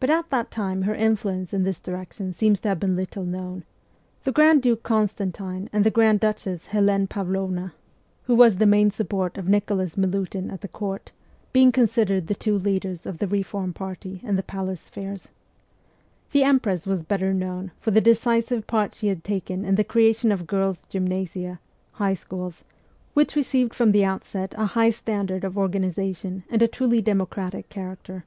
[0.00, 3.62] But at that time her influence in this direction seems to have been little known,
[4.24, 7.74] the grand duke Constantine and the grand duchess Helene 176 MEMOIRS OF A REVOLUTIONIST Pavlovna,
[8.24, 11.12] who was the main support of Nicholas Milutin at the Court,
[11.52, 15.28] being considered the two leaders of the reform party in the palace spheres.
[16.32, 20.32] The empress was better known for the decisive part she had taken in the creation
[20.32, 21.60] of girls' gymnasia
[21.92, 22.64] (high schools),
[23.14, 27.68] which re ceived from the outset a high standard of organization and a truly democratic
[27.68, 28.24] character.